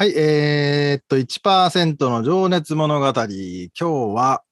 [0.00, 3.06] はい、えー、っと、1%の情熱物語。
[3.06, 4.42] 今日は、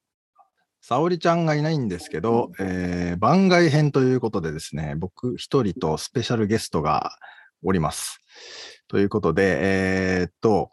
[0.79, 7.13] 沙織ちゃんがいないんですけど、えー、番外編ということでですね、僕一人とスペシャルゲストが
[7.63, 8.21] おります。
[8.87, 10.69] ということで、えー、っと、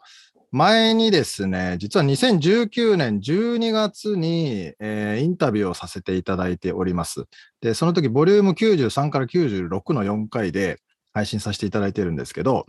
[0.51, 7.25] 前にですね、実は2019年12月に、えー、インタビューをさせていただいております。
[7.61, 10.77] で、その時、ボリューム93から96の4回で
[11.13, 12.67] 配信させていただいてるんですけど、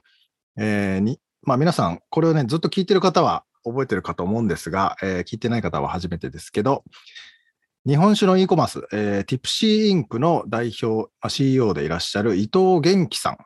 [0.56, 6.84] えー、まあ皆さん、これをね、ずっと聞いてる方は覚えてるかと思うんですが、えー、聞いてない方は初めてですけど、
[7.86, 13.38] 日本酒の e コマース、えー、ティプシーインクの代表、CEO でいらっしゃる伊藤元気さん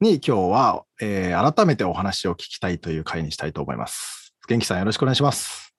[0.00, 4.34] に今日は、えー、改めてお話を聞きたいという回にしたいと思います。
[4.48, 5.74] 元気さんよろしくお願いします。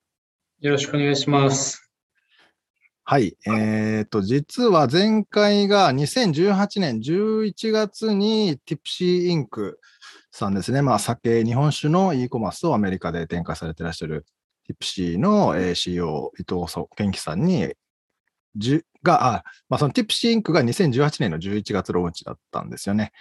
[0.60, 1.92] よろしくお願いします。
[3.04, 3.36] はい。
[3.48, 9.80] えっ、ー、と、実は前回が2018年11月にティプシーインク
[10.32, 10.82] さんですね。
[10.82, 14.26] まあ、酒、日本酒の e コマースをアメリカで展開されていらっしゃる
[14.66, 16.66] ティプシーの CEO 伊藤
[16.96, 17.74] 健貴さんに、
[18.56, 23.12] じが、あ、まあ、そのティプシーインクが2018年の11月ローンチだったんですよね。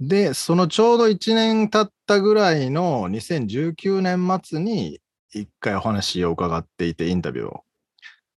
[0.00, 5.00] で、そのちょうど1年経ったぐらいの2019年末に
[5.32, 7.62] 一回お話を伺っていて、インタビューを。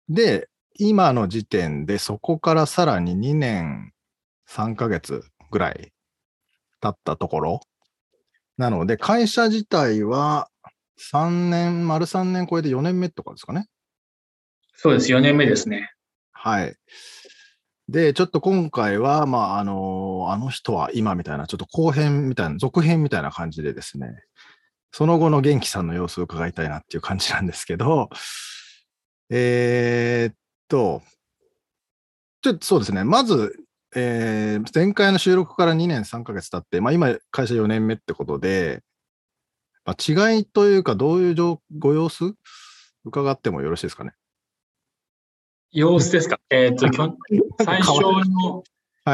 [0.08, 0.48] で、
[0.78, 3.92] 今の時点でそこからさらに2年
[4.48, 5.92] 3ヶ月ぐらい
[6.80, 7.60] 経ったところ
[8.60, 10.50] なので、会社自体は
[10.98, 13.66] 3年、丸3年超えて4年目とかですかね。
[14.74, 15.90] そうです、4年目ですね。
[16.30, 16.76] はい。
[17.88, 24.08] で、ちょっと今回は、まあ、あの、あの人は今みたいな、ちょっと後編みたいな、続編みたいな感じでですね、
[24.92, 28.10] その後の元気さんの様子を伺いたいなっていう感じなんですけど、
[29.30, 30.34] えー、っ
[30.68, 31.02] と、
[32.42, 33.56] ちょっとそうですね、まず、
[33.94, 38.82] えー、前回の収録から2年3ヶ月経って、まあ、今、会社4年目ってことで、
[39.84, 42.34] まあ、違いというか、どういうご様子？
[43.04, 44.12] 伺ってもよろしいですかね？
[45.72, 46.38] 様子ですか？
[46.50, 47.16] えっ、ー、と、
[47.64, 48.62] 最初の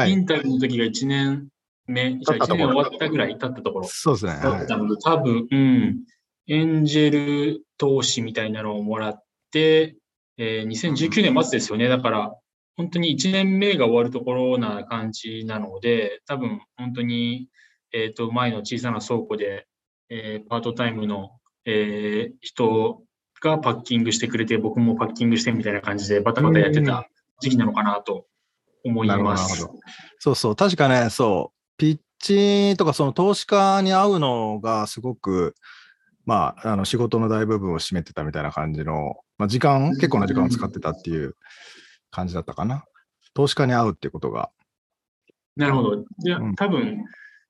[0.05, 1.47] インタビューの時が1年
[1.87, 3.87] 目、はい、1年終わったぐらい経ったところ。
[3.87, 4.39] そうですね。
[4.43, 6.03] だったので、多分、うん、
[6.47, 9.95] エンジェル投資みたいなのをもらって、
[10.37, 11.87] えー、2019年末ですよね。
[11.87, 12.35] だから、
[12.77, 17.49] 本当に1年目が終わるところな感じなので、多分本当に、
[17.91, 19.67] えっ、ー、と、前の小さな倉庫で、
[20.09, 21.31] えー、パートタイムの、
[21.65, 23.01] えー、人
[23.41, 27.09] がパッキングしてくれて、僕もパッキングしてみたいな感じでバタバタやってた
[27.41, 28.27] 時期なのかなと
[28.85, 29.67] 思います。
[30.19, 35.55] そうそう、確かね、そう、ピッチとかその投資家に会うのがすごく、
[36.25, 41.35] まあ、あの仕事の大部分を占めてたみたいな感じの、まあ、時間、結構な時間を使ってたっていう
[42.11, 42.85] 感じだったかな。
[43.33, 44.49] 投資家に会うってことが。
[45.55, 46.05] なるほど。
[46.19, 47.03] じゃあ、うん、多分、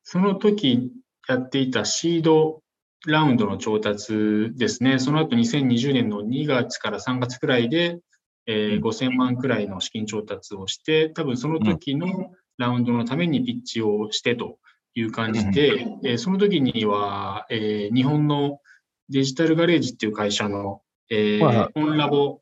[0.04, 0.92] その時
[1.28, 2.62] やっていたシード
[3.06, 5.00] ラウンドの調達ですね。
[5.00, 8.00] その後2020年の2月から3月くらいで、
[8.48, 14.58] えー、5000万くらいの資金調達をして、多分その時のラウンドのためにピッチをしてと
[14.96, 18.60] いう感じで、うん、えー、その時には、えー、日本の
[19.10, 22.42] デジタルガレージっていう会社の、えー、はいはい、オンラボ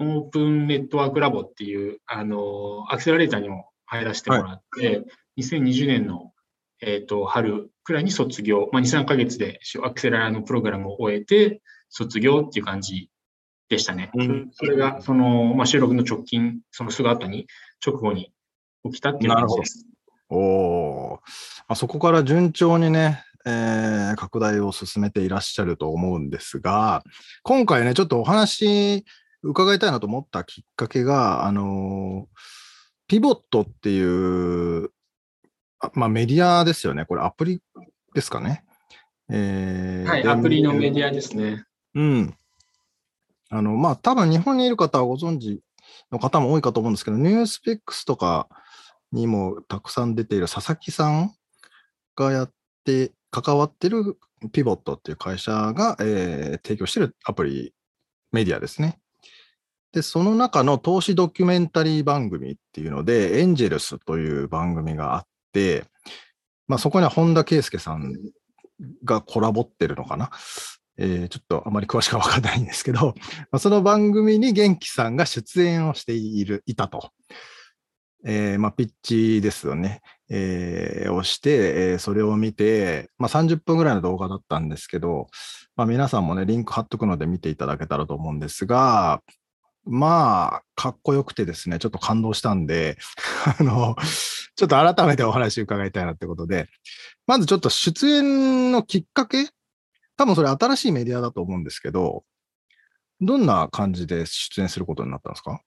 [0.00, 5.04] オープンネットワークラボっていう、あの、アクセラレーターにも入らせてもらって、はい、
[5.38, 6.32] 2020年の、
[6.80, 11.60] えっ、ー、と、春くらいに卒業、まあ、2、3ヶ月でアクセララのプログラムを終えて、
[11.90, 13.10] 卒業っていう感じ
[13.68, 14.10] でしたね。
[14.14, 17.46] うん、それが、その、まあ、収録の直近、そのすぐ後に、
[17.84, 18.32] 直後に
[18.84, 19.86] 起きたっていう感じです。
[20.28, 21.20] おお、
[21.68, 27.04] あそこから順調にね、えー、拡大を進めていらっしゃると思うんですが、
[27.42, 29.04] 今回ね、ちょっとお話
[29.44, 32.28] 伺いたいなと思ったきっかけが、あの、
[33.06, 34.90] ピボットっていう、
[35.92, 37.04] まあ、メディアですよね。
[37.04, 37.60] これアプリ
[38.14, 38.64] ですかね。
[39.30, 41.64] えー、はい、アプリのメディアですね。
[41.94, 42.34] うん。
[43.50, 45.60] あの、まあ、多分日本にいる方はご存知
[46.10, 48.48] の方も多いかと思うんですけど、ニュースピックスとか
[49.12, 51.32] にもたくさん出ている佐々木さん
[52.16, 52.50] がやっ
[52.84, 54.16] て、関わってる
[54.52, 57.74] ピボットっていう会社が、えー、提供してるアプリ、
[58.30, 59.00] メディアですね。
[59.94, 65.84] で、その中の投資ドキュメンタリー番組っていうので、エンジェルスという番組があって、
[66.66, 68.12] まあ、そこには本田圭佑さん
[69.04, 70.30] がコラボってるのかな？
[70.96, 73.14] えー、ちょっとあまり詳しくはわかんないんですけど、
[73.52, 77.12] まあ、その番組に元気さんが出演をしている、いたと。
[78.26, 80.00] えー、まあ、ピッチですよね。
[80.28, 81.50] えー、をして、
[81.92, 85.28] えー、それを見て、まあ、30分ぐらいの動画だったんですけど、
[85.76, 89.22] まあ、皆さんもね、リンク貼っとくので見ていただけたらと思うんですが、
[89.86, 92.96] まあ、かっこよくてですね、ちょっと感動したんで、
[93.58, 93.96] あの、
[94.56, 96.68] ちょっと改めてお話伺いたいなってことで、
[97.26, 99.48] まずちょっと出演のきっかけ？
[100.16, 102.24] 多分それ新しいメディアだと思うんですけど、
[103.20, 105.60] どんな感じで出演することになったんですか？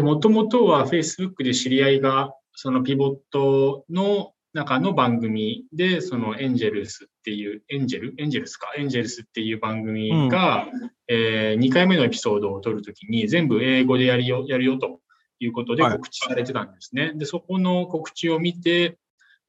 [0.00, 8.72] もともとは Facebook で知り合いが、そのピボットの中の番組で、そのエンジェルスっていう、エンジェルエンジェルスか？
[8.76, 15.00] エンジェルスっていう番組が、うん、えー、2回目のエピソードを撮るときに全部英語でやるよ、やるよと
[15.38, 17.02] いうことで告知されてたんですね。
[17.02, 18.98] はい、で、そこの告知を見て、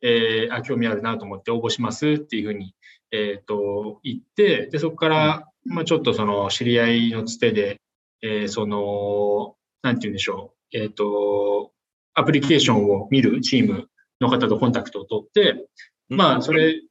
[0.01, 2.75] えー、あ、興味あるなと思って応募しますっていうふうに、
[3.11, 7.79] えっ、ー、と、言って、で、そこから、まあちょっとその知り合いのつてで、
[8.21, 11.71] えー、その、なんて言うんでしょう、えっ、ー、と、
[12.13, 13.87] アプリケーションを見るチーム
[14.19, 15.67] の方とコンタクトを取って、
[16.09, 16.81] まあ、それ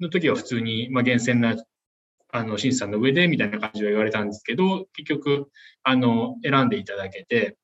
[0.00, 1.56] の時は普通に、まあ、厳選な、
[2.32, 5.48] あの、審査の上で、みたいな感じは言われたんですけど、結局、
[5.82, 7.56] あの、選んでいただけて、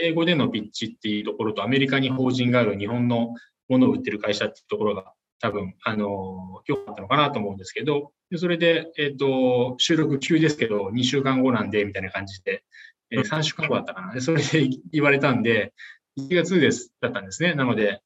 [0.00, 3.34] 英語でのピッチっていうところと、アメリカに法人がある日本の
[3.68, 12.64] ものを売ってる会社っていうところが、多分、あの、良かったのかなと思うんですけど、でそれで、えっ、ー、と、収録急ですけど、2週間後なんで、みたいな感じで、
[13.10, 14.12] えー、3週間後だったかな。
[14.12, 15.72] でそれで言われたんで、
[16.18, 17.54] 1月です、だったんですね。
[17.54, 18.00] なので、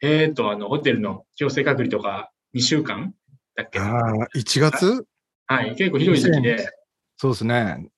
[0.00, 3.14] えっ、ー、と、あの、ホテルの強制隔離とか2週間
[3.54, 3.78] だっけ？
[3.78, 5.06] ああ、1月？
[5.46, 6.68] はい、結構ひどい時期で。
[7.16, 7.88] そうですね。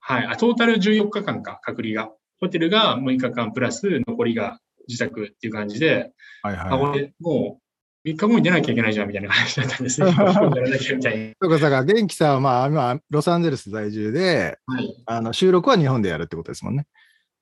[0.00, 2.12] はいあ、トータル14日間か、隔離が。
[2.38, 6.12] ホテルが6日間プラス、残りが自宅っていう感じで、
[6.42, 7.60] はいはい、あ、これ、も
[8.04, 10.12] う、3日後に出なきゃいけないじゃんみたいな感じだっ たんですね。
[10.12, 16.86] そうか、そうか、元気さんは、まあ、今、ロサンゼルス在住で、はい、あの収録は日本でやるってことですもんね。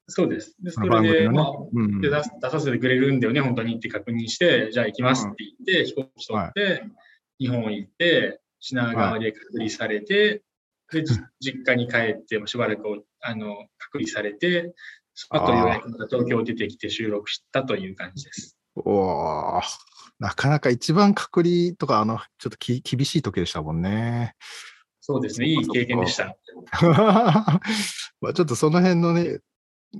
[0.08, 0.54] そうです。
[0.62, 6.90] で、それで、ねまあうん、で出出させてくれるんだよね、本当にって確認して、じゃあ行きますって言って、飛行機取って、はい、
[7.38, 10.42] 日本行って、品川で隔離されて、
[10.88, 11.04] はい、で、
[11.40, 14.74] 実家に帰って、しばらくあの隔離されて、
[15.30, 18.58] あとようやく東京出てきて収録したという感じです。
[18.76, 19.60] お
[20.18, 24.34] なかなか一番隔離とか、あの、ちょっとき厳しい時でしたもんね。
[25.00, 26.36] そうですね、いい経験でした。
[28.20, 29.40] まあちょっとその辺のね、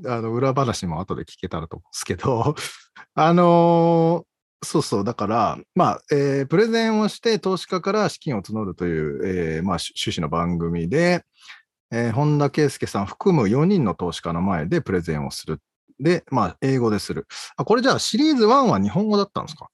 [0.06, 2.54] あの裏話も後で聞けたらと思うんですけど、
[3.14, 11.22] あのー、そうそう、だから、まあ、えー、プレゼンをして投資家から資金を募るという、えー、まあ、趣旨の番組で、
[11.92, 15.60] えー、本田圭佑さん含む4人の投資家の前でプレゼンをする。
[16.00, 17.26] で、まあ、英語でする。
[17.56, 19.68] あ、これじゃあシリーズ1は日本語だったんですか？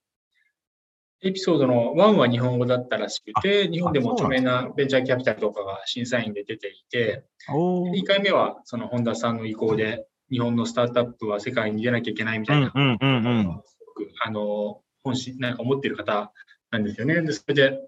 [1.22, 16.32] エピソードの1は日本語だったらしくて、日本でも著名なベンチャーキャピタルとかが審査員で出ていて、2回目はその本田さんの意向で、日本のスタートアップは世界に出なきゃいけないみたいな、うんうんうんうん、すごくあの本心なんか思ってる方
[16.70, 17.20] なんですよね。
[17.22, 17.80] で、それで、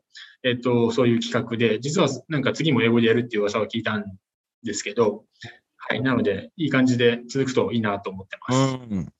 [0.42, 4.04] えっ、と、そういう企画で、実はなんか次も英語でやるっていう噂を聞いたん
[4.64, 5.24] ですけど、
[5.76, 8.76] はい、なので、いい感じで続くといいなと思ってます。
[8.90, 9.12] うん、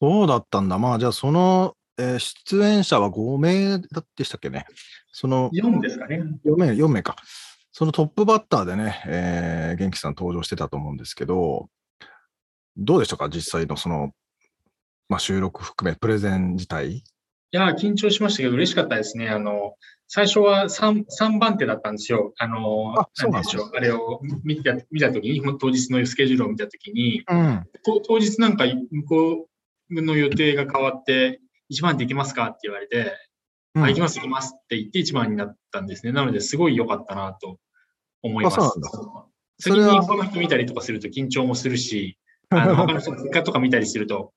[0.00, 0.78] そうだったんだ？
[0.78, 3.78] まあ、じゃあ、そのえー、出演者は5名
[4.16, 4.66] でしたっけね？
[5.12, 6.22] その4ですかね。
[6.44, 7.16] 4名、4名か。
[7.70, 11.68] そのトップバッターでね、えー、元気さん登場してたと思うんですけど、
[12.76, 13.28] どうでしたか？
[13.28, 14.12] 実際のその、
[15.08, 16.96] まあ、収録含め、プレゼン自体。
[16.96, 17.02] い
[17.50, 19.28] や、緊張しましたけど、嬉しかったですね。
[19.28, 19.74] あの、
[20.08, 22.32] 最初は 3, 3番手だったんですよ。
[22.38, 23.70] あの、あそうなんでしょう。
[23.74, 29.48] あれを見た見たときに、当日のスケジュールを見たときに、うん、当日なんか向こ
[29.90, 33.12] うの予定が変わって、1番で行きますかって言われて、
[33.74, 36.12] うん、あ、行きます行きますって言って1番になったんですね。
[36.12, 37.58] なので、すごい良かったなと
[38.22, 38.56] 思います。
[38.56, 38.90] そうなんだ。
[39.60, 42.18] 先に他の人見たりとかすると緊張もするし、
[42.60, 44.32] あの他の人の結果とか見たりすると、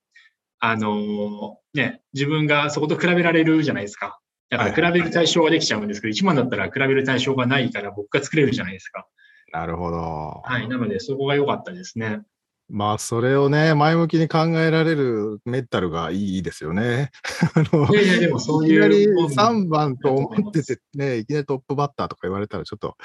[0.58, 4.18] あのー、ね、自分がそこと比べられるじゃないですか。
[4.48, 9.06] だから比べる対象ができちゃうんですけど、1番だったら比べる対象がないから僕が作れるじゃないですか。
[9.52, 10.42] なるほど。
[10.44, 10.68] はい。
[10.68, 12.22] なので、そこが良かったですね。
[12.68, 17.10] まあ、それをね、前向きに考えられるメンタルがいいですよね。
[17.92, 18.72] いやいや、でもそういう。
[18.72, 22.96] いきなり3番と思っててね、いきなりトップバッターとか言われたらちょっと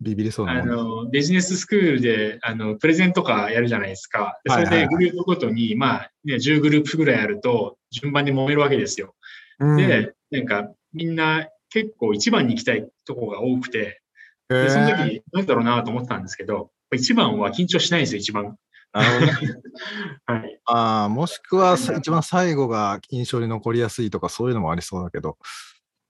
[0.00, 4.40] ビビりそうなあの、ビジネススクールで、あの、プレゼンとかやるじゃないですか。
[4.48, 9.14] それでグループごとに、まあ、ね、10グループぐらいあると、順番に揉めるわけですよ。
[9.58, 14.00] うん、で、なんか、みんな結構一番に行きたいとこが多くて、
[14.48, 18.56] でその時、なんだろうなと思ってたんですけど、一番は緊張しないんですよ、一番。
[18.92, 19.60] なるほど、ね。
[20.26, 20.60] はい。
[20.66, 25.38] ああ、もしくは一番最後が印象に残りやすいとか、そういうのもありそうだけど。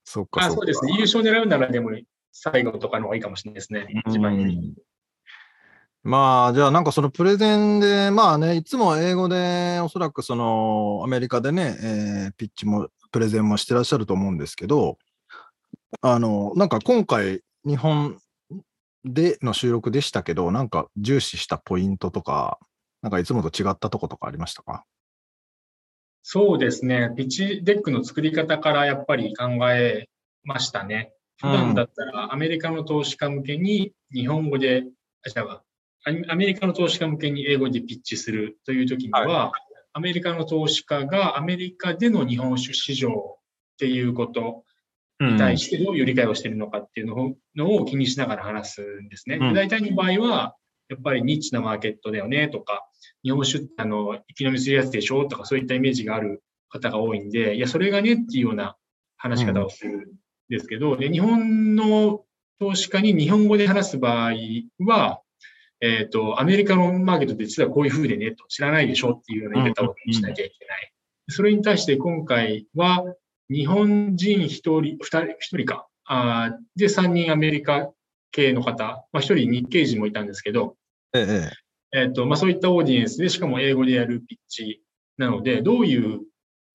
[0.04, 0.94] そうかそうですね。
[0.94, 1.90] 優勝狙うならでも
[2.32, 3.87] 最後とかの方がいいかもしれないですね。
[4.06, 4.75] 一番に。
[6.02, 14.96] まあ、じゃあなんかそのプレゼンで、まあね、いつも英語でおそらくそのアメリカでね、えー、ピッチもプレゼンもしてらっしゃると思うんですけど、
[16.00, 18.16] あの、なんか今回日本
[19.04, 22.58] での収録でしたけど、なんか重視したポイントとか、
[23.02, 24.85] なんかいつもと違ったとことかありましたか？
[26.23, 27.11] そうですね。
[27.16, 30.09] ピッチデックの作り方からやっぱり考え
[30.45, 31.12] ましたね。
[31.38, 34.85] 普段だったらアメリカの投資家向けに日本語で、
[35.26, 35.62] あ、じゃあ、
[36.28, 39.50] アメリカの投資家向けに英語でピッチするという時には、はい、
[39.95, 43.12] アメリカの投資家がアメリカでの日本酒市場っ
[43.78, 44.64] ていうこと
[45.19, 49.38] に対してどういう理解をしているのかっていうののを気にしながら話すんですね。
[49.40, 50.57] うん、大体の場合は、
[50.90, 52.87] やっぱりニッチなマーケットだよねとか、
[53.23, 58.76] 日本酒あの、生き飲みするやつでしょとかそういったイメージがある方が多いんで、いや、それがねっていうような
[59.16, 60.04] 話し方をするん
[60.49, 62.25] ですけど、で日本の
[62.59, 64.32] 投資家に日本語で話す場合
[64.80, 65.20] は、
[65.80, 70.92] えっ、ー、と、アメリカのマーケットって実はこういう風でねと知らないでしょっていうような言い方をしなきゃいけない。
[71.28, 73.04] それに対して今回は、
[73.49, 75.88] 日本人一人、二人、一人か。
[76.04, 77.90] あで、三人アメリカ
[78.30, 80.76] 系の方、まあ一人日系人もいたんですけど、
[81.14, 81.50] え
[81.92, 84.82] ええっ、と、まあそういったオーディエンスで、しかも英語でやるピッチ
[85.18, 86.20] なので、どういう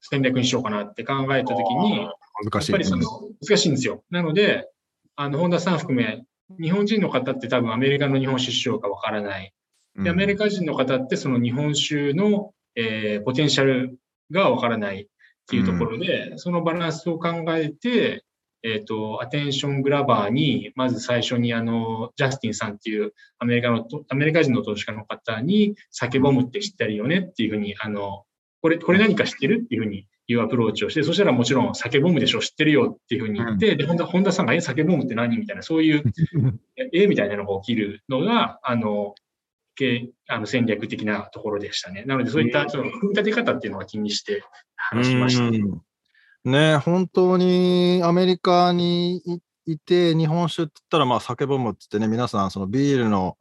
[0.02, 2.08] 戦略にしようかなって考えたときに、
[2.44, 2.72] 難しい。
[2.72, 3.02] やっぱりその、
[3.42, 4.04] 難しいんですよ。
[4.10, 4.70] なので、
[5.16, 6.24] あの、本田さん含め、
[6.60, 9.54] 日本人の方って多分アメリカの日本酒市場かわからない。
[9.96, 13.98] で、アメリカ人の方ってその日本酒の、えー、ポテンシャル
[14.32, 15.08] がわからないっ
[15.48, 18.24] ていうところで、うん、そのバランスを考えて、
[18.66, 28.24] えっ、ー、と、アテンショングラバーに、まず最初にあの、ジャスティンさんっていうアメリカの、アメリカ人の投資家の方に、酒ボムって知ってるよねっていうふうに、あの、
[28.62, 36.04] これ、これ何か知ってるっていうふうにいうアプローチをして、そしたらもちろん酒ボムでしょ、知ってるよっていうふうに言って、うん、で、本田さんが、え、酒ボムって何みたいな、そういう、
[36.92, 39.14] え、みたいなのが起きるのが、あの、
[40.28, 42.06] あの戦略的なところでしたね。
[42.06, 44.42] なので、そういったその組み立て方っていうのは気にして
[44.76, 45.85] 話しました。
[46.46, 53.38] ね本当にアメリカにいて、日本酒って言ったら、まあ、酒ボムって言ってね、皆さん、そのビールの、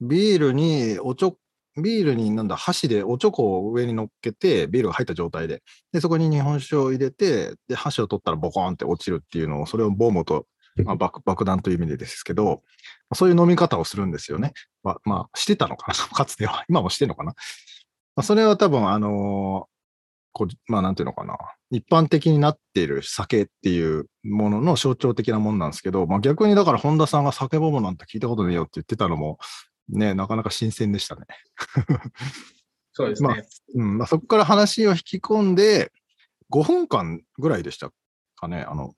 [0.00, 1.38] ビールにおちょ、
[1.76, 10.46] ビールになんだ、箸でおちょこを上に乗っけて、ビールが入った状態で、で、そこに日本酒を入れて、で、箸を取ったらボコーンって落ちるっていうのを、それをボムと、
[10.84, 12.62] まあ、爆爆弾という意味でですけど、
[13.14, 14.52] そういう飲み方をするんですよね。
[14.82, 16.64] まあ、まあ、してたのかな、かつては。
[16.68, 17.32] 今もしてんのかな。
[18.14, 19.71] まあ、それは多分、あのー、
[20.32, 21.36] こうまあ、なんていうのかな。
[21.70, 29.38] 一般的になっている酒っていうものの象徴的なもんなんですけど、まあ、逆にだから本田さんが酒ボムなんて聞いたことねえよって言ってたのも、
[29.88, 31.22] ね、なかなか新鮮でしたね。
[32.92, 33.28] そうですね。
[33.28, 33.38] まあ、
[33.74, 35.92] うんまあ、そこから話を引き込んで、
[36.50, 37.90] 5分間ぐらいでした
[38.36, 38.62] かね。
[38.68, 38.94] あの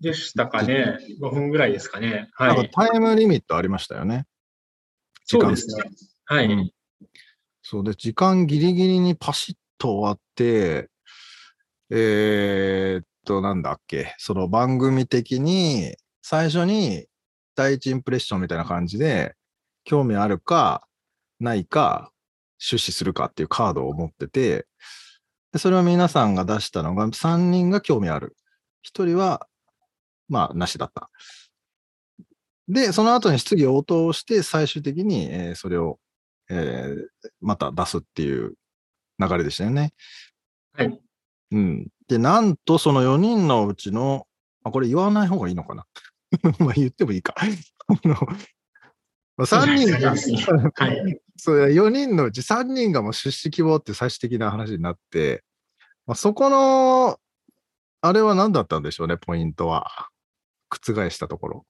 [0.00, 0.98] でしたかね。
[1.20, 2.28] 5分ぐらいですかね。
[2.34, 2.70] はい。
[2.70, 4.26] タイムリミットありましたよね。
[5.24, 5.84] そうですね。
[6.26, 6.70] はい、うん。
[7.62, 10.90] そうで、時間ギリギリにパシッと終わって、
[11.90, 17.06] えー、っと、なんだっけ、その番組的に、最初に
[17.54, 19.34] 第一インプレッションみたいな感じで、
[19.84, 20.86] 興味あるか、
[21.40, 22.12] ないか、
[22.58, 24.66] 出資するかっていうカードを持ってて、
[25.56, 28.36] それを皆さんが出したのが、3人が興味ある。
[28.84, 29.46] 1人は
[30.28, 31.10] まあ、なしだった。
[32.68, 35.98] で、その後に質疑応答して、最終的に、えー、それを、
[36.50, 38.54] えー、また出すっていう
[39.18, 39.92] 流れでしたよね。
[40.74, 41.00] はい。
[41.50, 41.88] うん。
[42.08, 44.26] で、なんとその4人のうちの、
[44.64, 45.84] あ、これ言わない方がいいのかな。
[46.58, 47.34] まあ言ってもいいか。
[49.38, 50.10] 3人が、
[50.74, 55.44] はい、そう4人のうち3人がもう出資希望って最終的な話になって、
[56.06, 57.20] まあ、そこの、
[58.00, 60.08] あれは何だったんでしょうね、ポイントは。
[60.70, 61.66] 覆したところ。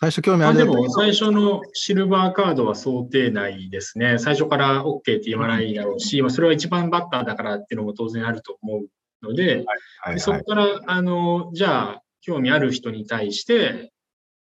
[0.00, 4.18] 最初興味あるでも最初のシルバーカードは想定内ですね。
[4.18, 8.86] 最初から OK って言わないだろうし、うん、それは一番バッターだからっていうのも当然あると思う
[9.22, 9.66] ので、はいはい
[10.10, 13.92] はい、そこから、あの、じゃあ、興味ある人に対して、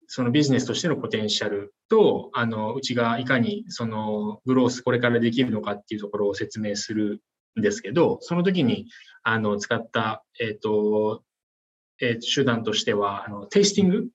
[0.07, 7.23] そのビジネスとしてのポテンシャルと、あの、うちがいかにそのグロースこれからできるのかっていうところを説明する
[7.59, 8.87] んですけど、その時に、
[9.23, 11.23] あの、使った、えっ、ー、と、
[12.01, 14.09] えー、手段としては、あの、テイスティング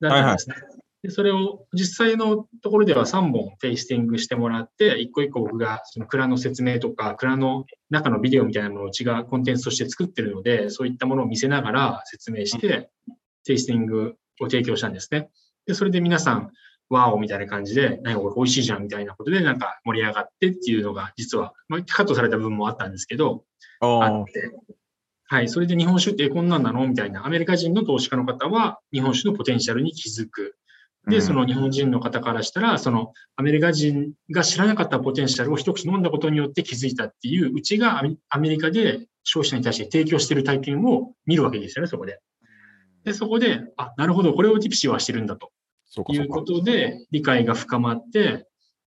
[0.00, 0.54] だったんですね。
[0.54, 12.88] はいはいで、それを実際のところでは3本テイスティングしてもらって、一個一個僕がその蔵の説明とか、蔵の中のビデオみたいなものを違うコンテンツとして作ってるので、そういったものを見せながら説明して、
[13.44, 15.28] テイスティングを提供したんですね。
[15.66, 16.50] で、それで皆さん、
[16.88, 23.44] ワーオみたいな感じで、何かこれ美味しいじゃんみたいなことで、なんか盛り上がってっていうのが、実は、まあ、カットされた部分もあったんですけど、
[23.80, 24.50] あって、
[25.34, 26.86] はい、それで日本酒ってこんなんなの？
[26.86, 30.54] みたいな、アメリカ人の投資家の方は、日本酒のポテンシャルに気づく。
[31.08, 42.20] で、その日本人の方からしたら、そのアメリカ人が知らなかったポテンシャルを一口飲んだことによって気づいたっていう、うちがアメリカで消費者に対して提供している体験を見るわけですよね、そこで。
[43.02, 45.50] で、そこで、あ、なるほど、これをティプシーはしてるんだと。
[46.10, 48.46] いうことで、理解が深まって、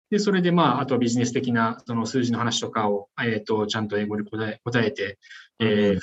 [0.09, 5.19] で、それで、まあ、あとはビジネス的な、その数字の話とかを、えっ、ー、と、ちゃんと英語で答え、答えて、
[5.59, 5.99] えー、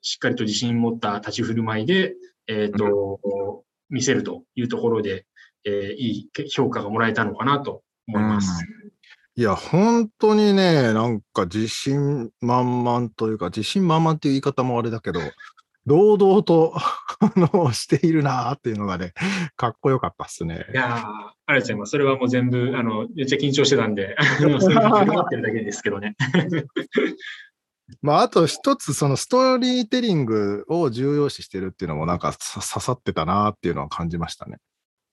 [0.00, 2.14] しっかりと自信持った立ち振る舞いで、
[2.46, 5.26] えっ、ー、と、見せるというところで、
[5.64, 8.66] えー、いい評価がもらえたのかなと思います。
[9.34, 15.20] いや、本当にね、なんか自信満々というか、自信満々っていう言い方もあれだけど、
[15.86, 19.12] 堂々とあのしているなっていうのがね、
[19.56, 20.66] かっこよかったっすね。
[20.72, 20.96] いや
[21.46, 21.90] ありがとうございます。
[21.90, 26.14] それはもう全部、あの、めっちゃ緊張してたんで、それ振るってるだけですけどね。
[28.00, 34.58] まあ、あと一つ、そのストーリーテリングを重要視してるっていうのもなんか刺さってたなっていうのは感じましたね。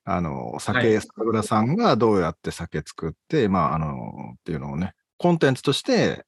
[0.06, 6.26] あの、酒、酒蔵さんがどうやって酒作って、まあ、あの、っていうのをね、コンテンツとして、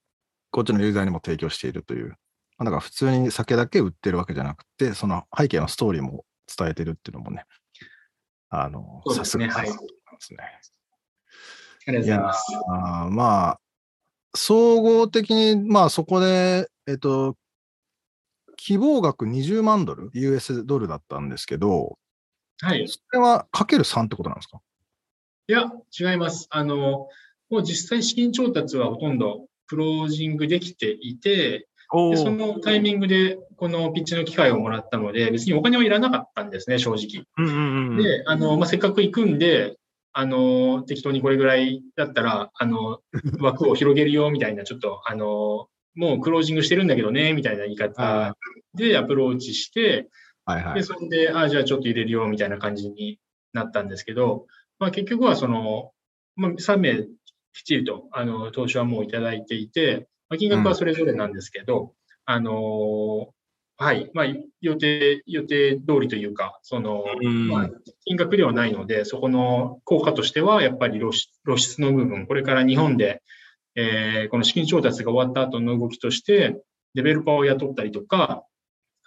[0.52, 2.10] こっちのユーザーにも提供しているという。
[2.10, 2.16] ま
[2.60, 7.46] あ、だから普通に酒だけ売ってるわけじゃなくて、その背景のストーリーも伝えてるっていうのもね、
[8.50, 9.54] あの、さすがですね。
[9.54, 9.70] はい。
[11.88, 12.44] ありがとうございます。
[12.70, 13.60] あまあ、
[14.36, 17.36] 総合的に、まあそこで、えっと、
[18.58, 21.98] 希望額20万ドル、US ドルだったんですけど、
[22.62, 22.88] はい。
[22.88, 24.62] それはかける3ってことなんですか？
[25.48, 26.48] いや、違います。
[26.52, 27.08] あの、
[27.50, 31.68] もう実際資金調達はほとんどクロージングできていて、
[32.12, 37.26] でそのタイミングでこのピッチの機会をもらったので、別にお金はいらなかったんですね、正直。
[37.38, 39.76] うんうんうん、で、あの、まあ、せっかく行くんで、
[40.14, 43.02] あの、適当にこれぐらいだったら、あの、
[43.40, 48.36] 枠を広げるよ、みたいな、ちょっと、あの、もうクロージングしてるんだけどね、みたいな言い方
[48.74, 50.10] でアプローチして、
[50.46, 53.20] はいはい、で、それで、ああ、じゃあちょっと入れるよ、みたいな感じに
[53.54, 54.48] なったんですけど、
[54.80, 55.92] まあ結局はその、
[56.36, 57.08] まあ、3名きっ
[57.66, 61.90] ちりと、あの、投資はもういただいていて、まあ、金額はそれぞれなんですけど、うん、
[62.26, 63.34] あの、
[63.82, 64.12] はい。
[64.14, 64.26] まあ、
[64.62, 67.04] 予定、予定通りというか、その、
[67.50, 67.70] まあ、
[68.06, 71.12] 金額ではないので、そこの効果としては、やっぱり露
[71.58, 73.24] 出の部分、これから日本で、
[73.74, 76.62] えー、この資金調達が終わった後の動きとして、
[76.94, 78.44] デベロッパーを雇ったりとか、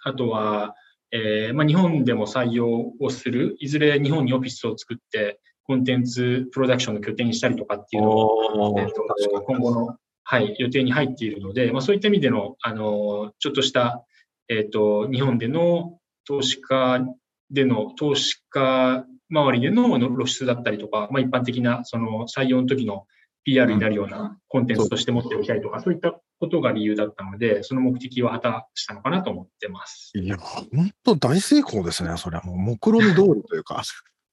[0.03, 0.75] あとは、
[1.11, 14.05] えー、まあ、日本でも採用をする、いずれ日本にオフィスを作って、コンテンツプロダクションの拠点にしたりとかっていうのを、えー、と今後の、はい、予定に入っているので、まあ、そういった意味での、あの、ちょっとした、
[14.47, 17.05] えっ、ー、と、日本での投資家
[17.51, 23.05] での、投資家周りでの露出だったりとか、まあ、一般的なその採用の時の
[23.43, 30.11] PR になるようなコンテンツとして持っておきたいとか、そういったことが理由だったので、その目的は果たしたのかなと思ってます。
[30.15, 32.17] いや、本当大成功ですね。
[32.17, 33.83] それはもう目論見通りというか。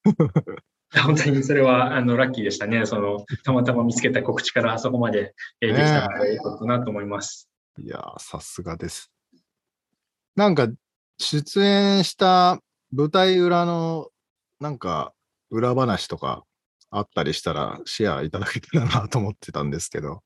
[1.04, 2.84] 本当にそれはあのラッキーでしたね。
[2.84, 7.48] そのたまたま見つけた告知からあそこまでできたので、よかったなと思います。
[7.78, 9.10] いやさすがです。
[10.36, 10.68] なんか、
[11.18, 12.58] 出演した
[12.90, 14.08] 舞台裏の、
[14.60, 15.12] なんか、
[15.50, 16.44] 裏話とか
[16.90, 20.22] あったりしたら、シェアいただけたらなと思ってたんですけど。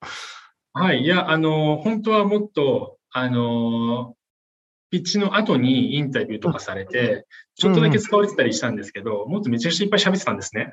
[0.73, 1.03] はい。
[1.03, 4.15] いや、あの、本当はもっと、あの、
[4.91, 10.71] ピッチの後にインタビューとかされて、ちょっとだけ使われてたりしたんですけど、うん、もっとめちゃくちゃいっぱい喋ってたんですね。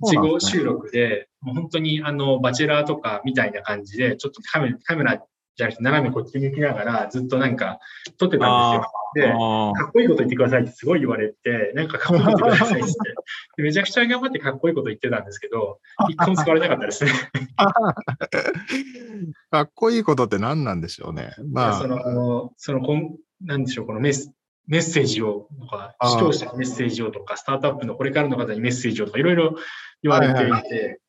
[0.00, 5.22] 自己収録で、もう本当にあの、バチェラーとかみたいな感じで、ちょっとカメラ、カメラ
[5.58, 7.80] じゃなくて斜めこっち向きながらずっとなんか
[8.16, 8.86] 撮ってたんですよ。
[9.14, 12.92] で、かっこいいこと言ってくださいってすごい言われて、なんかかっこいいこと言ってくださいって。
[13.62, 17.10] めちゃくちゃ頑張ってかっこいいこと言ってたんですけど、 一個も使われなかったですね。
[19.50, 21.34] かっこいいことって何なんでしょうね。
[21.52, 21.80] まあ。
[21.80, 24.32] その、そのこん、なんでしょう、このメス、
[24.68, 29.56] メッセージをとか、視聴者にメッセージをとか、スタートアップのこれからの方にメッセージをとか、いろいろ
[30.02, 31.00] 言われていて、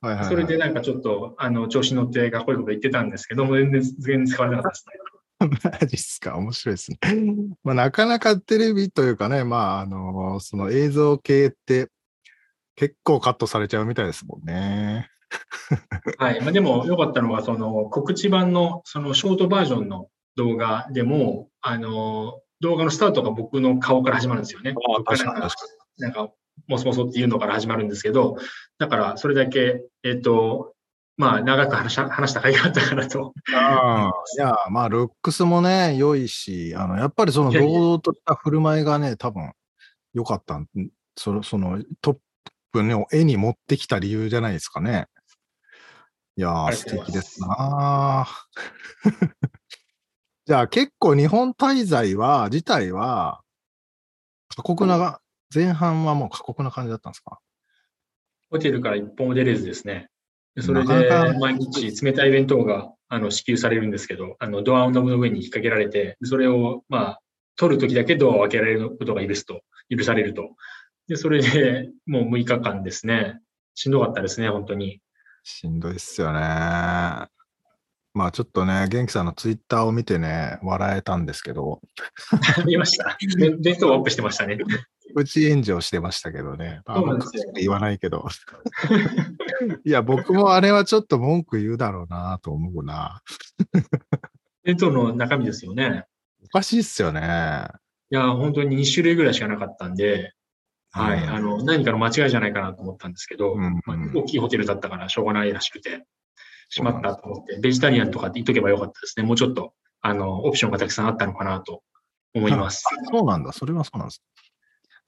[0.00, 5.10] はいはいはいはい、それでなんかちょっと、あの、調子乗ってかっこいいこと言ってたんですけども、全然、全然使われなかったですね。
[5.80, 6.98] マジっすか面白いですね。
[7.64, 11.88] まあ、なかなかテレビというかね、まあ、あの、その映像系って
[12.76, 15.08] 結構カットされちゃうみたいですもんね。
[16.18, 16.40] はい。
[16.40, 24.74] まあ、でも良かったのは、その告知版のそのショートバージョンの動画でも、あの、動画のスタートが僕の顔から始まるんですよね。
[24.98, 25.54] あ確かに確か
[25.98, 26.02] に。
[26.02, 26.30] なんか
[26.66, 28.36] もそもそっていうのから始まるんですけど、
[28.78, 30.74] だからそれだけ、えっ、と、
[31.20, 33.34] まあ、長く話した話した甲斐があったかなと。
[33.54, 39.52] あいや、まあ、ルックスもね、良いし、あの、やっぱりその堂々とした振る舞いがね、多分、
[40.14, 40.66] 良かったん
[41.16, 42.16] その、その、トッ
[42.72, 45.08] プの絵に持ってきた理由じゃないですかね。
[46.36, 48.26] いやー、素敵ですな
[50.46, 53.42] じゃあ結構日本滞在は、自体は、
[54.56, 55.20] 過酷な、
[55.52, 57.38] 前半はもう過酷な感じだったんですか？
[58.50, 60.08] ホテルから一本も出れずですね。
[60.58, 67.20] それで毎日冷たい弁当があの支給されるんですけど、あのドアノブの上に引っ掛けられて、それをまあ
[67.56, 70.50] 取るときだけドアを開けられることが許すと、許されると。
[71.08, 73.40] で、それでもう6日間ですね。
[73.74, 75.00] しんどかったですね、本当に。
[75.44, 76.40] しんどいっすよね。
[78.12, 81.80] まあちょっとね、元気さんのツイッターを見てね、笑えたんですけど。
[82.66, 83.16] 見ました。
[83.38, 84.58] 弁当をアップしてましたね。
[85.14, 86.80] プチ炎上してましたけどね。
[86.86, 87.02] まあ、
[87.54, 88.26] 言わないけど。
[89.84, 93.22] いや、僕もあれはちょっと文句言うだろうなと思うな。
[94.64, 96.04] 弁当の中身ですよね。
[96.44, 97.68] おかしいっすよね。
[98.10, 100.32] いや、本当に2種類ぐらいしかなかったんで、
[100.92, 106.04] はい、うん、あの、何かの間違いじゃないかなと思ったんですけど、うんうん、まあ、大きいホテルだったからしょうがないらしくて、
[106.68, 109.24] しまったと思って、ベジタリアンとかって言っとけばよかったですね。
[109.24, 111.82] もうちょっと、あの、オプションがたくさんあったのかなと
[112.34, 112.84] 思います。
[113.12, 113.52] そうなんだ。
[113.52, 114.22] それはそうなんです。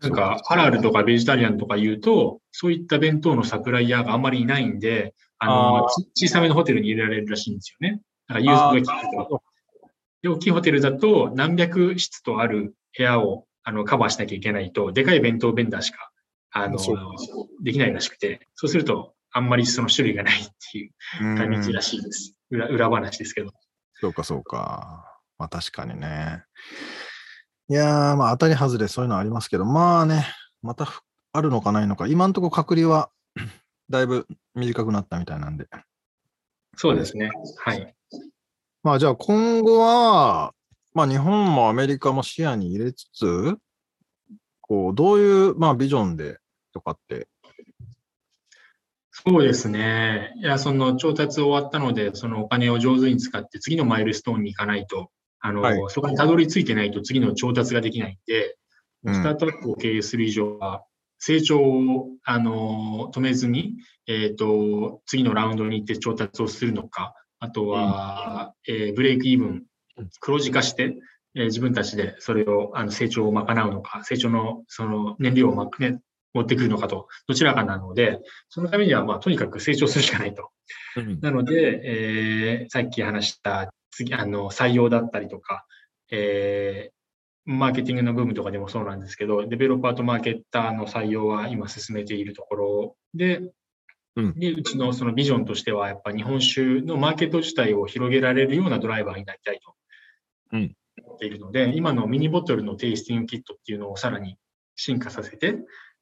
[0.03, 8.01] なんか、ハラルとかベジタリアンとか言うと、そういった弁当のサプライヤーがあんまりいないんで、あの、あ小さめのホテルに入れられるらしいんですよね。
[8.29, 9.43] だから、ユーズが効くと。
[10.25, 16.11] 大きいホテルだと何百室とある部屋をあのカバーしなきゃいけないと、でかい弁当ベンダーしか、
[16.51, 16.79] あの、
[17.63, 20.93] できないらしくて、そうすると、あんまりその種類がないっていう
[21.37, 22.35] 感じらしいです。
[22.51, 23.51] 裏裏話ですけど。
[23.95, 25.21] そうか、そうか。
[25.39, 26.45] まあ確かにね。
[27.69, 30.27] いやー、まあ当たり外れそういうのありますけど、まあね、
[30.63, 30.89] また
[31.33, 33.11] あるのかないのか、今んとこ隔離は
[33.89, 35.67] だいぶ短くなったみたいなんで。
[36.77, 37.31] そうですね。
[37.59, 37.95] はい。
[38.83, 40.53] まあじゃあ今後は、
[40.95, 43.57] まあ日本もアメリカも視野に入れつつ、
[44.61, 46.39] こう、どういう、まあビジョンで
[46.73, 47.29] とかって？
[49.11, 50.33] そうですね。
[50.37, 55.11] いや、その調達終わったので、そのお金を上手に使って次のマイルストーンに行かないと、
[55.43, 58.57] あの、はい、そこにたどり着いてないと次の調達ができないんで、
[59.07, 60.85] スタートアップを経営する以上は、
[61.19, 63.77] 成長を、あの、止めずに、
[64.07, 69.65] えっ、ー、と、次のラウンドに行って調達をするのか、あとは、うん、えー、ブレイクイーブン、
[70.21, 70.97] 黒字化して、
[71.35, 76.01] えー、自分たちでそれを、あの、成長を賄うのか、成長の、その、燃料を、ま、ね、
[76.35, 80.51] 持ってくるのかと、どちらかなので、そのためには、まあ、とにかく成長するしかないと。
[80.97, 85.65] うん、なので、えー、さっき話した次、あの、採用だったりとか、
[86.11, 87.03] えー、
[87.45, 93.43] マーケティングの部分とかでもそうなんですけど、デベロッパーとマーケッターの採用は今進めているところで、
[94.15, 99.75] うん、でうちのそのビジョンとしては、やっぱ日本酒のマーケット自体を広げられるようなドライバーになりたいと
[100.53, 104.37] 思っているので、うん、今のミニボトルのテイスティングキットっていうのをさらに
[104.77, 105.57] 進化させて、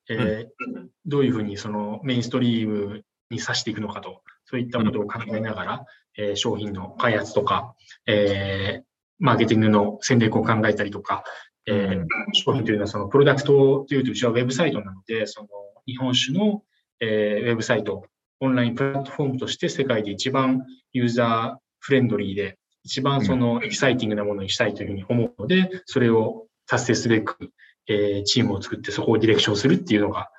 [0.09, 5.85] えー、どういうふうにそのメインストリームに指していくのかと、そういったことを考えながら、
[6.20, 7.74] えー、商品の開発とか、
[8.06, 8.85] えー、
[9.18, 11.24] マーケティングの戦略を考えたりとか、
[11.66, 15.48] えー、商品というのはそのプロダクトというとうちはウェブサイトなので、その
[15.87, 16.62] 日本酒の、
[17.00, 18.04] えー、ウェブサイト、
[18.40, 27.50] オンラインプラットフォームとして世界で一番ユーザーフレンドリーで、一番そのエキサイティングなものにしたいというふうに思うので、それを達成すべく、
[27.88, 30.30] えー、チームを作ってそこをディレクションするっていうのが、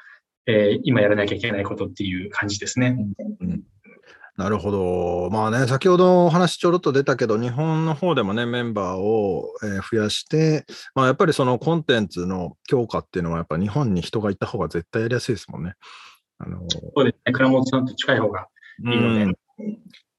[0.48, 2.98] えー、今やらなきゃいけないことっていう感じですね。
[3.40, 3.62] うん、
[4.38, 5.30] なるほど。
[5.32, 10.66] まあね、先ほどお話ちょろっと出たけど、日本の方でもね、メンバーを、えー、増やして、
[10.96, 15.76] まあ、やっぱりそのコンテンツの強化っていうのは、やっぱ日本に人がいた方が絶対やりやすいですもんね。
[16.38, 18.48] あのー、そうですね、倉本さんと近い方が
[18.80, 19.38] いいので。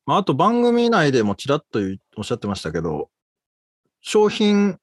[0.05, 1.81] まあ、あと番組内でもちらっと
[2.17, 3.09] おっしゃってましたけど、
[4.03, 4.79] 商品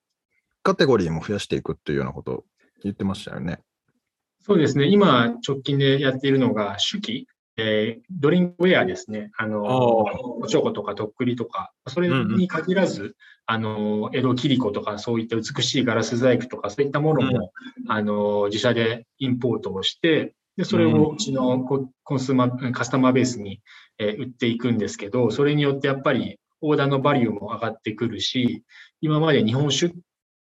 [0.63, 2.43] カテゴリーも増やしていくっていうようなことを
[2.83, 3.59] 言ってましたよね。
[4.41, 4.87] そうですね。
[4.87, 7.27] 今、直近でやっているのが、手記、
[7.59, 9.31] えー、ドリンクウェアですね。
[9.37, 9.63] あの、
[10.39, 13.13] おちょことかとっくりとか、それに限らず、うんうん、
[13.45, 17.51] あの、江戸切子とか、そういった美しいガラス細工とか、そういったものも、
[17.85, 23.61] うん、あの、自社でインポートをして、で、それをうちのコンスーマー、カスタマーベースに、
[23.97, 28.63] えー、売っていくんですけど、それによってやっぱりオーダーのバリューも上がってくるし、
[29.01, 29.93] 今まで日本酒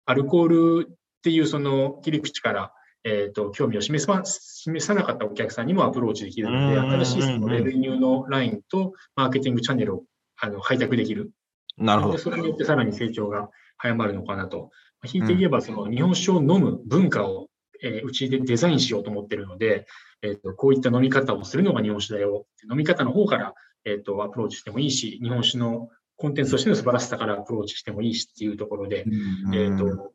[0.05, 0.47] アルコー
[0.81, 10.03] ルっていうその切り口から、えーと、興味を示さ示さなかったお客さんにもアプローチできるので、新しいそのレベニューのラインとマーケティングチャンネルを
[10.39, 11.31] あの開拓できる。
[11.77, 12.17] なるほど。
[12.17, 14.71] それによってさらに成長が早まるのかなと。
[15.05, 17.47] 引いて言えば、その日本酒を飲む文化を
[17.83, 19.87] えーうちでデザインしようと思ってるので、
[20.21, 22.45] えっ、と、こういった飲み方をするのが日本酒だよ。
[22.69, 23.53] 飲み方の方から、
[23.85, 29.05] えっ、と、アプローチしてもいいし、日本酒のコンテンツとしての素晴らしさからアプローチしてもいいしっていうところで、
[29.53, 30.13] えっ、と、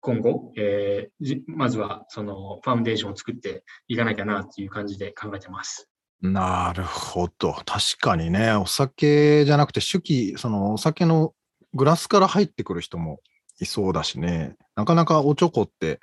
[0.00, 5.88] 今後、えーじまずはそのファウンデーションを作っていかなきゃなっていう感じで考えてます。
[6.22, 7.52] なるほど。
[7.52, 11.34] 確かにね、お酒じゃなくて手記、そのお酒の
[11.72, 13.20] グラスから入ってくる人も
[13.60, 16.00] いそうだしね、なかなかおちょこって、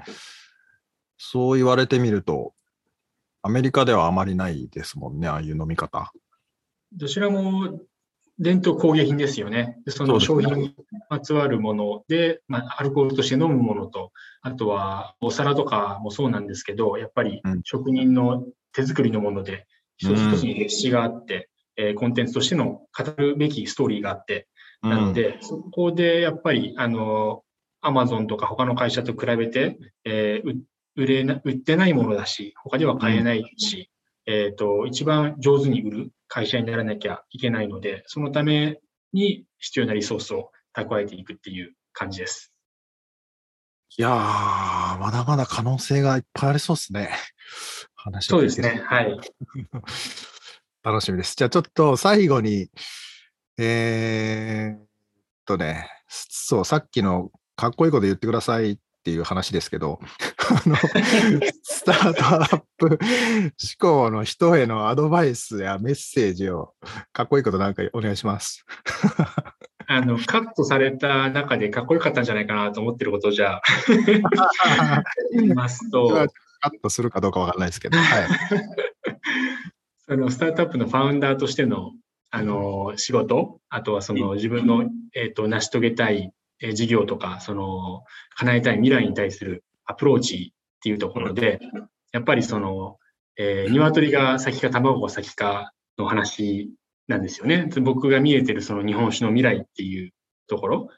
[1.18, 2.54] そう言われてみると、
[3.42, 6.12] アメリカではあまりないですもんね、ああいう飲み方。
[6.92, 7.80] どちらも
[8.40, 9.78] 伝統工芸品ですよね。
[9.86, 10.76] でその商品に
[11.10, 17.62] まつわるもので、まあ、アルコールとして飲むものと、あとはお皿とかもそうなんですけど、やっぱりうん。
[17.64, 19.66] 職人の手作りのもので、
[19.98, 24.48] 一つ一つに歴史があって、えーコンテンツとしての語るべきストーリーがあって、
[24.84, 27.44] なので、そこでやっぱり、あの、
[27.82, 30.64] アマゾンとか他の会社と比べて、えーう
[30.96, 33.92] 売れな、売ってないものだし、他では買えないし、
[34.26, 38.80] えっ、と、一番上手に売る会社にならなきゃいけないので、そのため
[39.14, 42.54] に必要なリソースを蓄えていくっていう感じです。
[43.98, 44.14] いやー、
[45.00, 47.10] まだまだ可能性がいっぱいありそうですね。
[47.96, 48.84] 話そうですね。
[48.86, 49.20] はい。
[50.84, 51.36] 楽しみです。
[51.36, 52.70] じゃあちょっと最後に、
[53.58, 54.86] えーっ
[55.46, 60.06] とね、そう、さっきのかっこいいこと言ってくださいっていう話ですけど、あ
[60.70, 60.76] の、
[61.64, 63.00] スタートアップ思
[63.80, 66.74] 考の人へのアドバイスやメッセージを
[67.14, 68.66] かっこいいことなんかお願いします。
[69.90, 73.62] あの、カットされた中でかっこよかったんじゃないかなと思ってることをじゃあ、
[75.34, 76.10] 言いますと、
[76.60, 78.28] カットするかどうかわからないですけど、はい。
[80.10, 81.94] そのスタートアップのファウンダーとしての、
[82.32, 86.32] あの、仕事、あとはその自分の、えっ、と、成し遂げたい、
[86.62, 88.04] えー事業とか、その、
[88.36, 91.60] 叶えたい未来に対するアプローチっていうところで、
[92.12, 92.98] やっぱりその、
[93.38, 96.72] えー鶏が先か卵が先かの話
[97.08, 97.70] なんですよね。
[97.82, 100.12] 僕が見えてるその日本酒の未来っていう
[100.48, 100.90] ところ、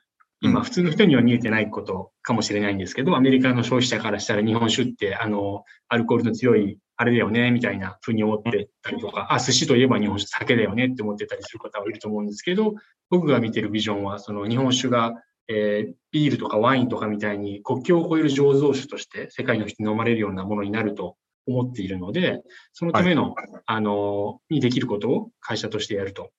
[0.41, 0.63] 今、うん。
[0.63, 12.73] 普通の人には見えてないことかもしれないんですけど、アメリカの消費者からしたら日本酒って、あの、アルコールの強いあれだよね、みたいな風に思ってたりとか、あ、寿司といえば日本酒、酒だよねって思ってたりする方はいると思うんですけど、
[13.09, 15.13] 僕が見てるビジョンは、その日本酒が、
[15.49, 22.41] えービールとかワインとかみたいに国境を越える醸造酒として世界の人に飲まれるようなものになると思っているので、
[22.73, 23.35] そのための、
[23.67, 26.31] あの、にできることを会社としてやると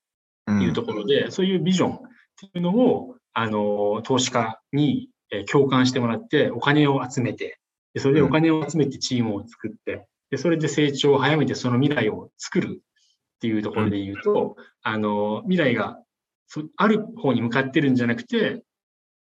[0.49, 0.63] うん。
[0.63, 1.99] いうところで、そういうビジョンっ
[2.37, 7.59] ていうのを、あの、投資家にえー共感してもらって、お金を集めて、
[7.95, 16.03] でそれでお金を集めてチームを作って、でそれで成長を早めてその未来を作るっていうところで言うと、あの、未来が
[16.47, 18.63] そある方に向かってるんじゃなくて、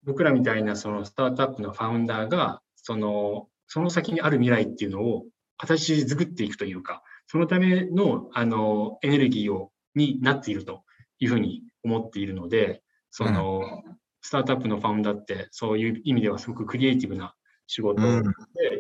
[0.06, 5.26] 僕らみたいなそのスタートアップのファウンダーが、その、その先にある未来っていうのを
[5.58, 10.84] 形作っていくというか、そのための、あの、エネルギーを、になっていると
[11.20, 13.84] いうふうに思っているので、その、
[14.22, 17.36] スタートアップのファウンダーって、そういう意味ではすごくクリエイティブな
[17.68, 18.34] 仕事で、うん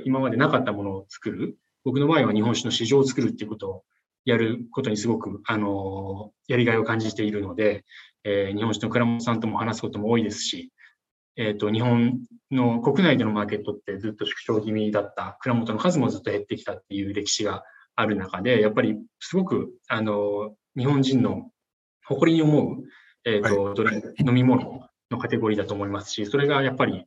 [0.05, 1.57] 今までなかったものを作る。
[1.85, 3.83] 僕の場合は日本酒の市場を作るっていうことを
[4.25, 7.85] やることにすごく、あの、やりがいを感じているので、
[8.25, 10.72] えー日本酒の倉本さんとも話すことも多いですし、
[11.35, 12.19] えっ、と、日本
[12.51, 17.63] の国内でのマーケットってずっと縮小気味だった、蔵元の数もずっと減ってきたっていう歴史が
[17.95, 21.51] ある中で、やっぱりすごく、あの、日本人の
[22.05, 22.83] 誇りに思う、
[23.25, 27.05] えっ、と、ドリ飲み物のカテゴリーだと思いますし、それがやっぱり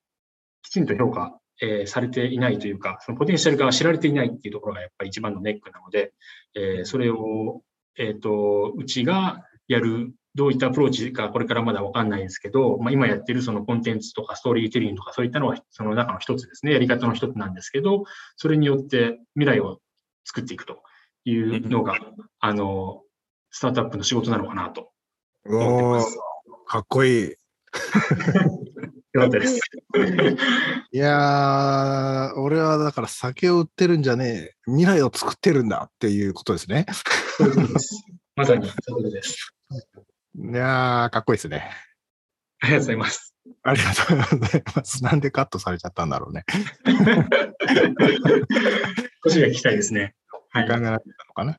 [0.62, 6.12] きちんと評価、えーされていないというか、そのポテンシャルが知られていないっていうところがやっぱり一番のネックなので、
[6.55, 7.62] えーそれを、
[7.97, 18.05] えっ、と、うちがやる、どういったアプローチかこれからまだわかんないですけど、まあ、今やってるそのコンテンツとかストーリーテリングとかそういったのはその中の一つですね、やり方の一つなんですけど、
[18.37, 19.81] それによって未来を
[20.25, 20.83] 作っていくと
[21.25, 21.95] いうのが、
[22.41, 23.03] あの、
[23.51, 24.91] スタートアップの仕事なのかなと
[25.47, 26.19] 思ってます。
[26.67, 27.35] かっこいい。
[29.15, 29.61] よかったです。
[30.93, 36.85] いやー、俺はだから酒を売ってるんじゃねえ、未来を作ってるんだっていうことですね。
[38.37, 39.56] まさにそうです。
[39.71, 39.77] い
[40.55, 41.71] やー、かっこいいですね。
[42.61, 43.35] ありがとうございます。
[43.63, 45.05] ありがとうございます。
[45.05, 46.45] なんでカットされちゃったんだろうね。
[49.23, 50.15] 腰が聞きたいですね。
[50.51, 50.81] はい考え。
[50.81, 51.59] られたのかな。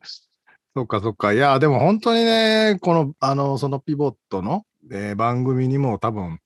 [0.76, 1.34] そうか、そうか。
[1.34, 6.40] いや、でも本当にね、この、あの、そのピボットの、えー番組にも多分、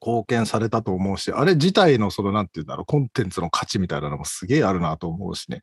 [0.00, 5.62] 貢献されたと思うし、あれ自体のその、なんていうんだろう、コンテンツの価値みたいなのもすげえあるなと思うしね。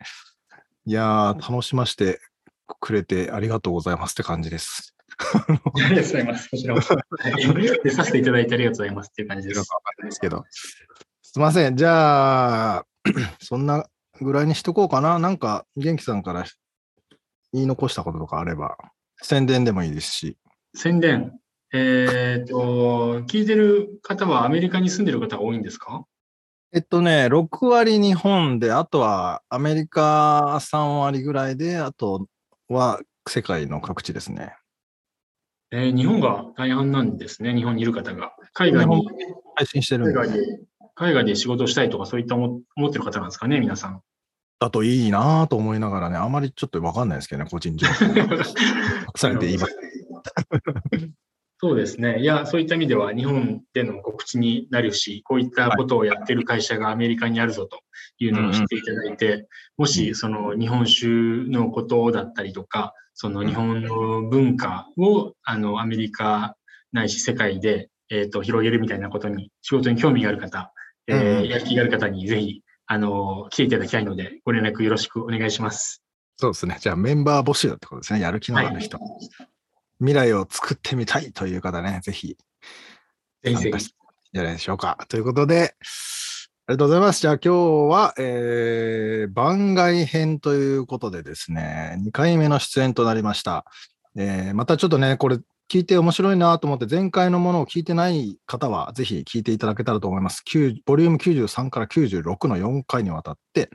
[0.85, 2.19] いやー、楽しまして
[2.79, 4.92] くれてありがとうございますって感じです。
[5.33, 6.49] ありがとうございます。
[6.49, 6.93] こちらこそ。
[6.95, 7.01] は
[7.39, 9.73] いでさせていただいてありがとうございますっていう感じですよく。
[9.73, 10.43] わかんないですけど。
[11.21, 11.75] すいません。
[11.75, 12.85] じゃあ、
[13.41, 13.85] そんな
[14.21, 15.19] ぐらいにしとこうかな。
[15.19, 16.45] なんか、元気さんから
[17.51, 18.77] 言い残したこととかあれば、
[19.21, 20.37] 宣伝でもいいですし。
[20.75, 21.39] 宣伝。
[21.73, 26.05] えっ、と、聞いてる方はアメリカに住んでる方が多いんですか？
[26.75, 32.27] えっとね、6割日本で、あとはアメリカ3割ぐらいで、あと
[32.67, 34.55] は世界の各地ですね。
[35.75, 38.33] えー、日本が大半なんですね、日本にいる方が。
[38.53, 39.07] 海外に
[39.55, 40.59] 配信してる海外で
[40.93, 44.01] 海外で仕事したいとか、そういった思思ってる方なんですかね、皆さん。
[44.59, 47.93] だといいなと思いながらね、あまりちょっとわかんないですけどね、個人情報。
[49.17, 49.75] されて言います。
[51.57, 52.19] そうですね。
[52.19, 57.79] いや、そういった意味では日本での告知になるし、こういったことをやってる会社がアメリカにあるぞと
[58.19, 66.55] いうのを知っていただいて、うんもしその日本酒のことだったりとか、その日本の文化をあのアメリカ
[66.91, 70.73] ないし世界で、えーと、広げるみたいなことに仕事に興味がある方、
[71.07, 76.03] えー、やる気がある方にぜひあの来ていただきたいので、ご連絡よろしくお願いします。
[76.37, 76.77] そうですね。
[76.79, 78.19] じゃあメンバー募集だってことですね。
[78.19, 78.97] やる気のある人。
[78.97, 79.53] はい
[80.03, 82.35] 未来を作ってみたいという方ね、ぜひ、
[83.41, 83.93] ぜひぜひ。
[84.33, 85.05] じゃないでしょうか。
[85.07, 85.75] ということで、
[86.65, 87.19] ありがとうございます。
[87.19, 93.65] じゃあ今日は、えー、番外編ということでですね、2回目の出演となりました。
[94.15, 100.41] えー、またちょっとね、これ聞いて面白いなと思って、前回のものを聞いてない方は、ぜひ聞いていただけたらと思います。
[100.85, 103.69] ボリューム93から96の4回にわたって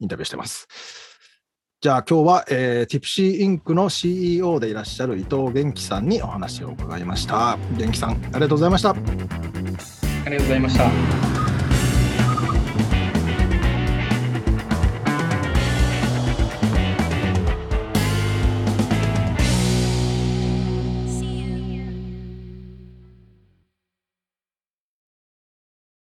[0.00, 0.66] インタビューしてます。
[1.80, 7.56] じゃあ今日は、えー、ティプシーインクの CEO でいらっしゃる伊藤元気さんにお話を伺いました。
[7.76, 8.90] 元気さん、ありがとうございました。
[8.90, 8.94] あ
[10.26, 11.41] りがとうございました。